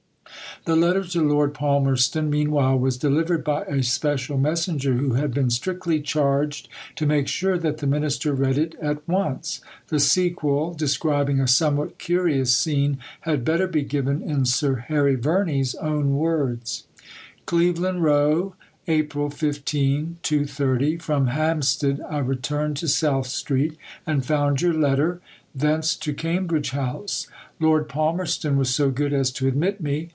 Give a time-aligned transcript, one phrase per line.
[0.65, 5.49] The letter to Lord Palmerston, meanwhile, was delivered by a special messenger, who had been
[5.49, 9.61] strictly charged to make sure that the Minister read it at once.
[9.87, 15.73] The sequel, describing a somewhat curious scene, had better be given in Sir Harry Verney's
[15.73, 16.85] own words:
[17.47, 18.53] CLEVELAND ROW,
[18.87, 19.13] Ap.
[19.15, 21.01] 15 [2.30].
[21.01, 25.21] From Hampstead I returned to South Street, and found your letter.
[25.55, 27.25] Thence to Cambridge House.
[27.59, 30.09] Lord Palmerston was so good as to admit me.